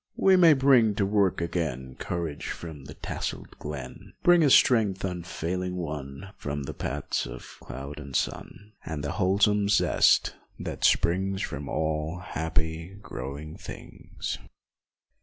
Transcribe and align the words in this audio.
51. 0.15 0.25
We 0.27 0.35
may 0.35 0.53
bring 0.53 0.95
to 0.95 1.05
work 1.05 1.41
again 1.41 1.95
Courage 1.99 2.47
from 2.47 2.85
the 2.85 2.95
tasselled 2.95 3.59
glen, 3.59 4.13
Bring 4.23 4.41
a 4.43 4.49
strength 4.49 5.03
unfailing 5.05 5.75
won 5.75 6.29
From 6.37 6.63
the 6.63 6.73
paths 6.73 7.27
of 7.27 7.57
cloud 7.61 7.99
and 7.99 8.15
sun, 8.15 8.71
And 8.83 9.03
the 9.03 9.11
wholesome 9.11 9.69
zest 9.69 10.33
that 10.57 10.83
springs 10.83 11.43
From 11.43 11.69
all 11.69 12.17
happy, 12.17 12.97
growing 13.03 13.57
things. 13.57 14.39